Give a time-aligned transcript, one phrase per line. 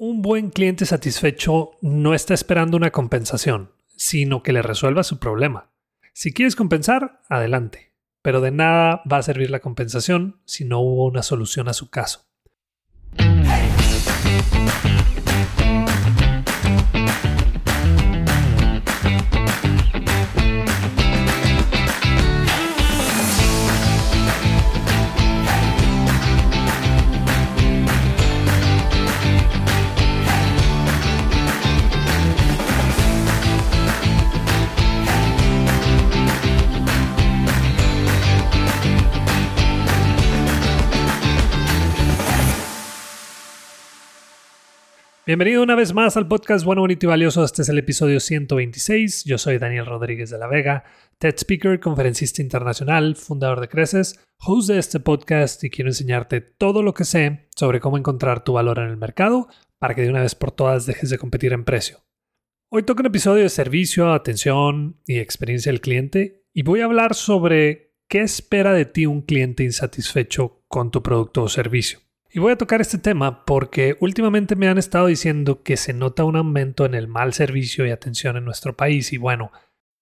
[0.00, 5.72] Un buen cliente satisfecho no está esperando una compensación, sino que le resuelva su problema.
[6.12, 11.06] Si quieres compensar, adelante, pero de nada va a servir la compensación si no hubo
[11.06, 12.28] una solución a su caso.
[45.28, 47.44] Bienvenido una vez más al podcast Bueno, Bonito y Valioso.
[47.44, 49.24] Este es el episodio 126.
[49.26, 50.84] Yo soy Daniel Rodríguez de la Vega,
[51.18, 56.82] TED Speaker, conferencista internacional, fundador de Creces, host de este podcast y quiero enseñarte todo
[56.82, 60.22] lo que sé sobre cómo encontrar tu valor en el mercado para que de una
[60.22, 61.98] vez por todas dejes de competir en precio.
[62.70, 67.14] Hoy toca un episodio de servicio, atención y experiencia del cliente y voy a hablar
[67.14, 72.07] sobre qué espera de ti un cliente insatisfecho con tu producto o servicio.
[72.30, 76.24] Y voy a tocar este tema porque últimamente me han estado diciendo que se nota
[76.24, 79.50] un aumento en el mal servicio y atención en nuestro país y bueno,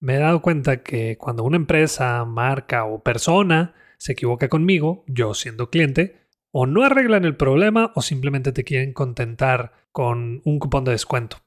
[0.01, 5.35] me he dado cuenta que cuando una empresa, marca o persona se equivoca conmigo, yo
[5.35, 6.17] siendo cliente,
[6.51, 11.39] o no arreglan el problema o simplemente te quieren contentar con un cupón de descuento.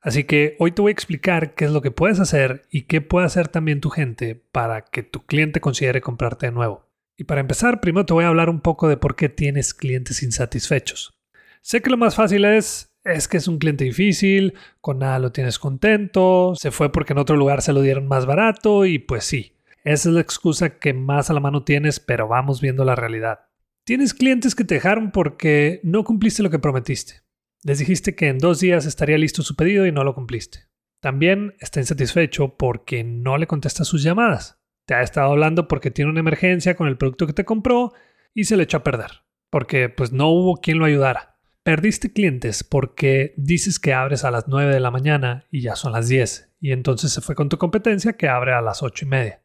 [0.00, 3.00] Así que hoy te voy a explicar qué es lo que puedes hacer y qué
[3.00, 6.87] puede hacer también tu gente para que tu cliente considere comprarte de nuevo.
[7.20, 10.22] Y para empezar, primero te voy a hablar un poco de por qué tienes clientes
[10.22, 11.18] insatisfechos.
[11.62, 15.32] Sé que lo más fácil es, es que es un cliente difícil, con nada lo
[15.32, 19.24] tienes contento, se fue porque en otro lugar se lo dieron más barato y pues
[19.24, 22.94] sí, esa es la excusa que más a la mano tienes, pero vamos viendo la
[22.94, 23.40] realidad.
[23.84, 27.22] Tienes clientes que te dejaron porque no cumpliste lo que prometiste.
[27.64, 30.68] Les dijiste que en dos días estaría listo su pedido y no lo cumpliste.
[31.00, 34.57] También está insatisfecho porque no le contestas sus llamadas
[34.88, 37.92] te ha estado hablando porque tiene una emergencia con el producto que te compró
[38.32, 41.38] y se le echó a perder, porque pues no hubo quien lo ayudara.
[41.62, 45.92] Perdiste clientes porque dices que abres a las 9 de la mañana y ya son
[45.92, 49.08] las 10, y entonces se fue con tu competencia que abre a las 8 y
[49.08, 49.42] media.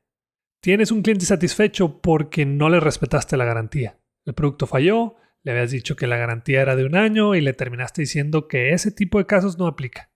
[0.62, 4.00] Tienes un cliente satisfecho porque no le respetaste la garantía.
[4.24, 7.52] El producto falló, le habías dicho que la garantía era de un año y le
[7.52, 10.10] terminaste diciendo que ese tipo de casos no aplica.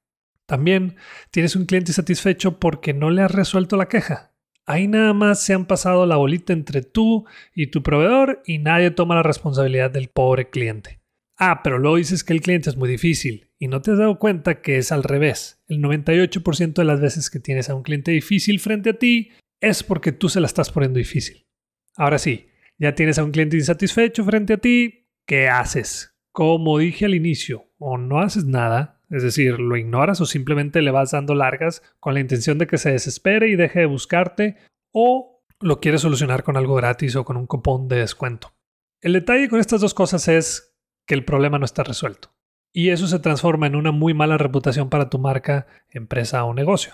[0.45, 0.95] También
[1.31, 4.36] tienes un cliente satisfecho porque no le has resuelto la queja.
[4.67, 8.91] Ahí nada más se han pasado la bolita entre tú y tu proveedor y nadie
[8.91, 10.99] toma la responsabilidad del pobre cliente.
[11.37, 14.19] Ah, pero luego dices que el cliente es muy difícil y no te has dado
[14.19, 15.63] cuenta que es al revés.
[15.67, 19.83] El 98% de las veces que tienes a un cliente difícil frente a ti es
[19.83, 21.47] porque tú se la estás poniendo difícil.
[21.95, 26.13] Ahora sí, ya tienes a un cliente insatisfecho frente a ti, ¿qué haces?
[26.33, 30.91] Como dije al inicio, o no haces nada, es decir, lo ignoras o simplemente le
[30.91, 34.57] vas dando largas con la intención de que se desespere y deje de buscarte
[34.91, 38.53] o lo quieres solucionar con algo gratis o con un cupón de descuento.
[39.01, 40.75] El detalle con estas dos cosas es
[41.05, 42.33] que el problema no está resuelto.
[42.73, 46.93] Y eso se transforma en una muy mala reputación para tu marca, empresa o negocio.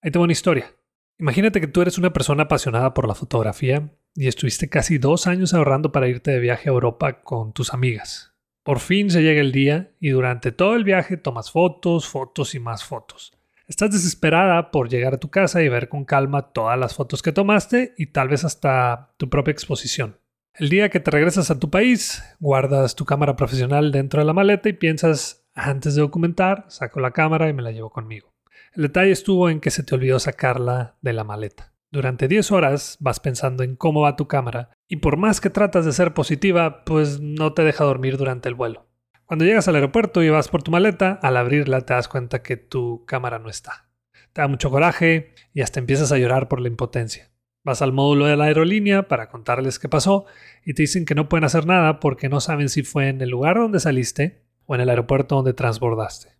[0.00, 0.74] Ahí tengo una historia.
[1.18, 5.54] Imagínate que tú eres una persona apasionada por la fotografía y estuviste casi dos años
[5.54, 8.31] ahorrando para irte de viaje a Europa con tus amigas.
[8.62, 12.60] Por fin se llega el día y durante todo el viaje tomas fotos, fotos y
[12.60, 13.32] más fotos.
[13.66, 17.32] Estás desesperada por llegar a tu casa y ver con calma todas las fotos que
[17.32, 20.18] tomaste y tal vez hasta tu propia exposición.
[20.54, 24.32] El día que te regresas a tu país, guardas tu cámara profesional dentro de la
[24.32, 28.32] maleta y piensas, antes de documentar, saco la cámara y me la llevo conmigo.
[28.74, 31.71] El detalle estuvo en que se te olvidó sacarla de la maleta.
[31.92, 35.84] Durante 10 horas vas pensando en cómo va tu cámara y por más que tratas
[35.84, 38.86] de ser positiva, pues no te deja dormir durante el vuelo.
[39.26, 42.56] Cuando llegas al aeropuerto y vas por tu maleta, al abrirla te das cuenta que
[42.56, 43.90] tu cámara no está.
[44.32, 47.30] Te da mucho coraje y hasta empiezas a llorar por la impotencia.
[47.62, 50.24] Vas al módulo de la aerolínea para contarles qué pasó
[50.64, 53.28] y te dicen que no pueden hacer nada porque no saben si fue en el
[53.28, 56.30] lugar donde saliste o en el aeropuerto donde transbordaste.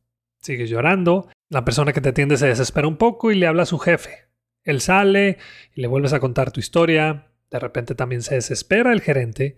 [0.41, 3.67] Sigues llorando, la persona que te atiende se desespera un poco y le habla a
[3.67, 4.32] su jefe,
[4.65, 5.39] él sale
[5.75, 7.27] y le vuelves a contar tu historia.
[7.51, 9.57] De repente también se desespera el gerente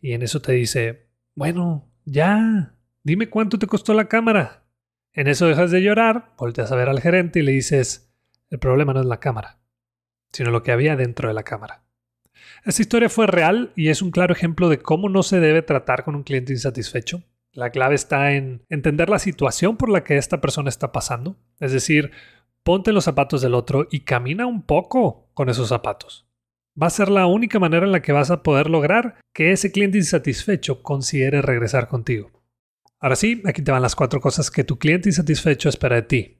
[0.00, 4.64] y en eso te dice, bueno, ya, dime cuánto te costó la cámara.
[5.12, 8.12] En eso dejas de llorar, volteas a ver al gerente y le dices,
[8.50, 9.58] el problema no es la cámara,
[10.32, 11.82] sino lo que había dentro de la cámara.
[12.64, 16.04] Esta historia fue real y es un claro ejemplo de cómo no se debe tratar
[16.04, 17.22] con un cliente insatisfecho.
[17.52, 21.72] La clave está en entender la situación por la que esta persona está pasando, es
[21.72, 22.10] decir,
[22.66, 26.26] ponte los zapatos del otro y camina un poco con esos zapatos.
[26.80, 29.70] Va a ser la única manera en la que vas a poder lograr que ese
[29.70, 32.32] cliente insatisfecho considere regresar contigo.
[32.98, 36.38] Ahora sí, aquí te van las cuatro cosas que tu cliente insatisfecho espera de ti.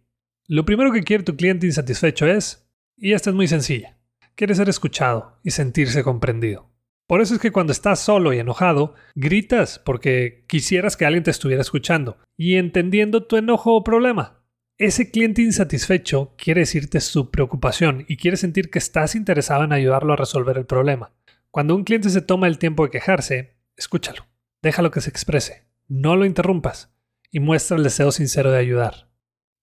[0.49, 3.97] Lo primero que quiere tu cliente insatisfecho es, y esta es muy sencilla,
[4.35, 6.73] quiere ser escuchado y sentirse comprendido.
[7.07, 11.31] Por eso es que cuando estás solo y enojado, gritas porque quisieras que alguien te
[11.31, 14.43] estuviera escuchando y entendiendo tu enojo o problema.
[14.79, 20.13] Ese cliente insatisfecho quiere decirte su preocupación y quiere sentir que estás interesado en ayudarlo
[20.13, 21.15] a resolver el problema.
[21.51, 24.27] Cuando un cliente se toma el tiempo de quejarse, escúchalo,
[24.61, 26.95] déjalo que se exprese, no lo interrumpas
[27.31, 29.09] y muestra el deseo sincero de ayudar.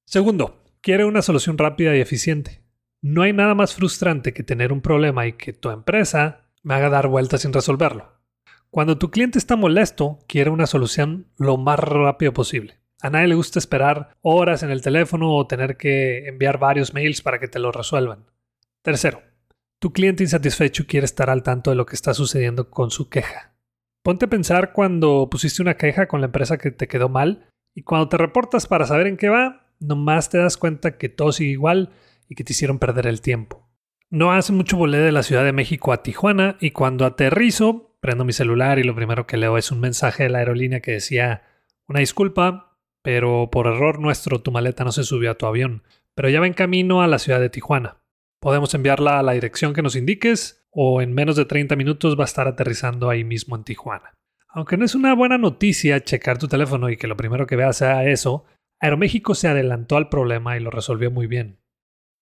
[0.05, 2.63] Segundo, quiere una solución rápida y eficiente.
[2.99, 6.89] No hay nada más frustrante que tener un problema y que tu empresa me haga
[6.89, 8.19] dar vueltas sin resolverlo.
[8.71, 12.82] Cuando tu cliente está molesto, quiere una solución lo más rápido posible.
[13.03, 17.21] A nadie le gusta esperar horas en el teléfono o tener que enviar varios mails
[17.21, 18.27] para que te lo resuelvan.
[18.81, 19.21] Tercero,
[19.77, 23.57] tu cliente insatisfecho quiere estar al tanto de lo que está sucediendo con su queja.
[24.03, 27.83] Ponte a pensar cuando pusiste una queja con la empresa que te quedó mal y
[27.83, 31.51] cuando te reportas para saber en qué va, nomás te das cuenta que todo sigue
[31.51, 31.89] igual
[32.29, 33.69] y que te hicieron perder el tiempo.
[34.09, 38.23] No hace mucho volé de la Ciudad de México a Tijuana y cuando aterrizo, prendo
[38.23, 41.43] mi celular y lo primero que leo es un mensaje de la aerolínea que decía,
[41.89, 42.72] una disculpa,
[43.03, 45.83] pero por error nuestro tu maleta no se subió a tu avión,
[46.15, 47.97] pero ya va en camino a la ciudad de Tijuana.
[48.39, 52.23] Podemos enviarla a la dirección que nos indiques o en menos de 30 minutos va
[52.23, 54.17] a estar aterrizando ahí mismo en Tijuana.
[54.47, 57.77] Aunque no es una buena noticia checar tu teléfono y que lo primero que veas
[57.77, 58.45] sea eso,
[58.79, 61.59] Aeroméxico se adelantó al problema y lo resolvió muy bien.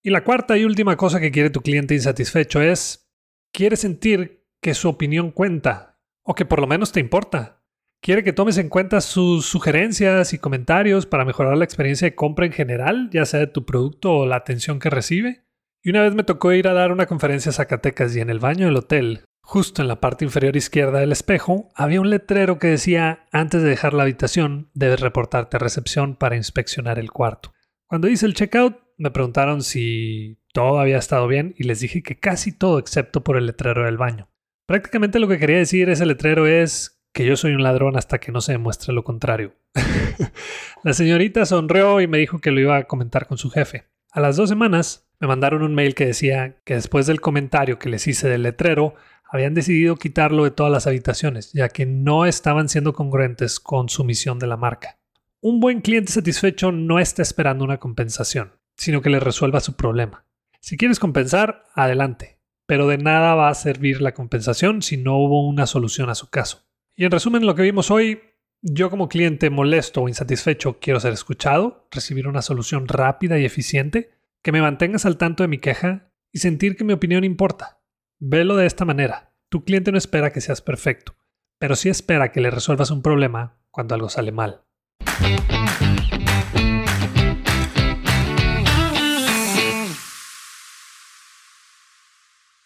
[0.03, 3.11] Y la cuarta y última cosa que quiere tu cliente insatisfecho es,
[3.51, 7.60] quiere sentir que su opinión cuenta, o que por lo menos te importa.
[8.03, 12.47] Quiere que tomes en cuenta sus sugerencias y comentarios para mejorar la experiencia de compra
[12.47, 15.43] en general, ya sea de tu producto o la atención que recibe.
[15.83, 18.39] Y una vez me tocó ir a dar una conferencia a Zacatecas y en el
[18.39, 22.69] baño del hotel, justo en la parte inferior izquierda del espejo, había un letrero que
[22.69, 27.53] decía, antes de dejar la habitación, debes reportarte a recepción para inspeccionar el cuarto.
[27.85, 32.19] Cuando hice el checkout, me preguntaron si todo había estado bien y les dije que
[32.19, 34.27] casi todo excepto por el letrero del baño.
[34.65, 38.31] Prácticamente lo que quería decir ese letrero es que yo soy un ladrón hasta que
[38.31, 39.53] no se demuestre lo contrario.
[40.83, 43.85] la señorita sonrió y me dijo que lo iba a comentar con su jefe.
[44.11, 47.89] A las dos semanas me mandaron un mail que decía que después del comentario que
[47.89, 48.95] les hice del letrero,
[49.29, 54.03] habían decidido quitarlo de todas las habitaciones, ya que no estaban siendo congruentes con su
[54.03, 54.99] misión de la marca.
[55.39, 60.25] Un buen cliente satisfecho no está esperando una compensación sino que le resuelva su problema.
[60.59, 65.47] Si quieres compensar, adelante, pero de nada va a servir la compensación si no hubo
[65.47, 66.65] una solución a su caso.
[66.95, 68.21] Y en resumen, lo que vimos hoy,
[68.61, 74.11] yo como cliente molesto o insatisfecho quiero ser escuchado, recibir una solución rápida y eficiente,
[74.43, 77.81] que me mantengas al tanto de mi queja y sentir que mi opinión importa.
[78.19, 79.33] Velo de esta manera.
[79.49, 81.15] Tu cliente no espera que seas perfecto,
[81.57, 84.63] pero sí espera que le resuelvas un problema cuando algo sale mal.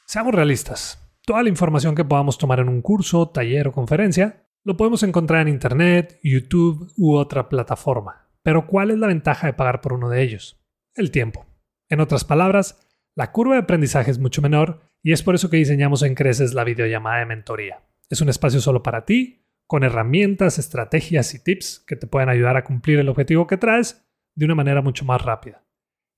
[0.06, 1.05] Seamos realistas.
[1.26, 5.42] Toda la información que podamos tomar en un curso, taller o conferencia lo podemos encontrar
[5.42, 8.30] en Internet, YouTube u otra plataforma.
[8.44, 10.64] Pero ¿cuál es la ventaja de pagar por uno de ellos?
[10.94, 11.48] El tiempo.
[11.90, 15.58] En otras palabras, la curva de aprendizaje es mucho menor y es por eso que
[15.58, 17.84] diseñamos en Creces la videollamada de mentoría.
[18.08, 22.56] Es un espacio solo para ti, con herramientas, estrategias y tips que te pueden ayudar
[22.56, 25.66] a cumplir el objetivo que traes de una manera mucho más rápida.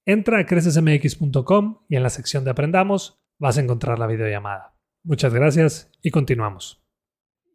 [0.06, 4.77] Entra a crecesmx.com y en la sección de Aprendamos vas a encontrar la videollamada.
[5.04, 6.84] Muchas gracias y continuamos.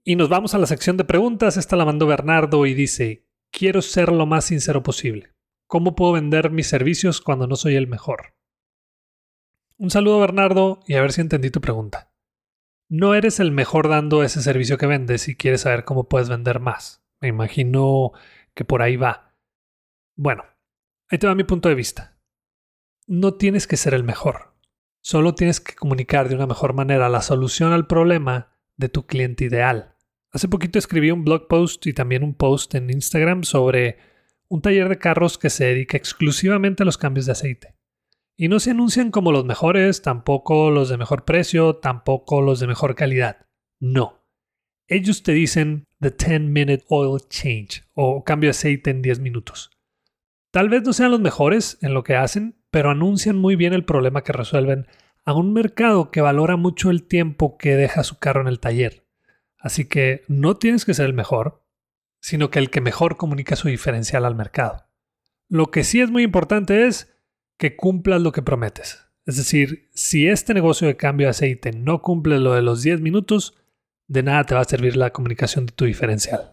[0.05, 1.57] Y nos vamos a la sección de preguntas.
[1.57, 5.35] Esta la mandó Bernardo y dice, quiero ser lo más sincero posible.
[5.67, 8.35] ¿Cómo puedo vender mis servicios cuando no soy el mejor?
[9.77, 12.13] Un saludo Bernardo y a ver si entendí tu pregunta.
[12.89, 16.61] No eres el mejor dando ese servicio que vendes y quieres saber cómo puedes vender
[16.61, 17.03] más.
[17.21, 18.13] Me imagino
[18.55, 19.35] que por ahí va.
[20.15, 20.45] Bueno,
[21.09, 22.19] ahí te va mi punto de vista.
[23.07, 24.52] No tienes que ser el mejor.
[25.03, 29.45] Solo tienes que comunicar de una mejor manera la solución al problema de tu cliente
[29.45, 29.97] ideal.
[30.31, 33.99] Hace poquito escribí un blog post y también un post en Instagram sobre
[34.49, 37.75] un taller de carros que se dedica exclusivamente a los cambios de aceite.
[38.37, 42.69] Y no se anuncian como los mejores, tampoco los de mejor precio, tampoco los de
[42.69, 43.47] mejor calidad.
[43.81, 44.25] No.
[44.87, 49.72] Ellos te dicen The 10 Minute Oil Change o cambio de aceite en 10 minutos.
[50.53, 53.87] Tal vez no sean los mejores en lo que hacen, pero anuncian muy bien el
[53.87, 54.87] problema que resuelven
[55.25, 59.07] a un mercado que valora mucho el tiempo que deja su carro en el taller.
[59.59, 61.65] Así que no tienes que ser el mejor,
[62.21, 64.85] sino que el que mejor comunica su diferencial al mercado.
[65.49, 67.17] Lo que sí es muy importante es
[67.57, 69.07] que cumplas lo que prometes.
[69.25, 73.01] Es decir, si este negocio de cambio de aceite no cumple lo de los 10
[73.01, 73.57] minutos,
[74.07, 76.52] de nada te va a servir la comunicación de tu diferencial.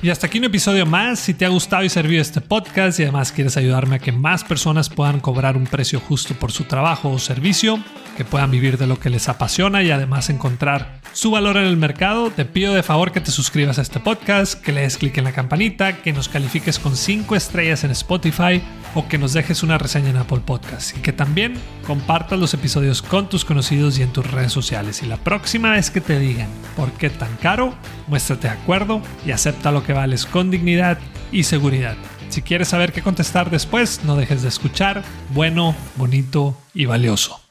[0.00, 1.18] Y hasta aquí un episodio más.
[1.18, 4.44] Si te ha gustado y servido este podcast y además quieres ayudarme a que más
[4.44, 7.82] personas puedan cobrar un precio justo por su trabajo o servicio,
[8.18, 11.76] que puedan vivir de lo que les apasiona y además encontrar su valor en el
[11.76, 15.16] mercado, te pido de favor que te suscribas a este podcast, que le des clic
[15.18, 18.60] en la campanita, que nos califiques con 5 estrellas en Spotify
[18.96, 21.54] o que nos dejes una reseña en Apple Podcast y que también
[21.86, 25.00] compartas los episodios con tus conocidos y en tus redes sociales.
[25.04, 27.72] Y la próxima vez que te digan por qué tan caro,
[28.08, 30.98] muéstrate de acuerdo y acepta lo que vales con dignidad
[31.30, 31.96] y seguridad.
[32.30, 35.04] Si quieres saber qué contestar después, no dejes de escuchar.
[35.30, 37.47] Bueno, bonito y valioso.